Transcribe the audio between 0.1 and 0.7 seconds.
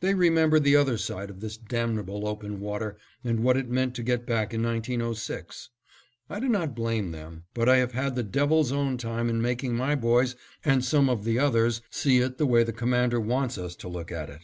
remember